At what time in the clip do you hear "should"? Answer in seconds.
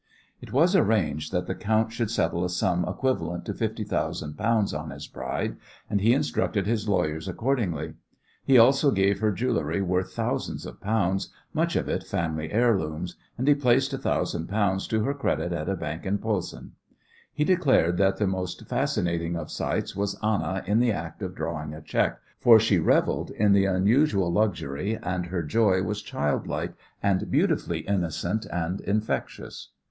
1.91-2.09